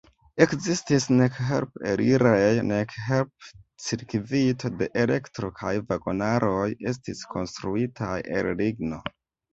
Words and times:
Ekzistis 0.43 1.03
nek 1.17 1.35
help-elirejo, 1.49 2.63
nek 2.71 2.95
help-cirkvito 3.09 4.71
de 4.79 4.87
elektro 5.05 5.53
kaj 5.63 5.75
vagonaroj 5.93 6.67
estis 6.95 7.23
konstruitaj 7.37 8.17
el 8.41 8.55
ligno. 8.65 9.05